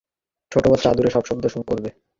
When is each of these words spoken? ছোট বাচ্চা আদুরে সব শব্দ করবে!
ছোট 0.51 0.63
বাচ্চা 0.67 0.87
আদুরে 0.91 1.09
সব 1.09 1.23
শব্দ 1.25 1.43
করবে! 1.69 1.89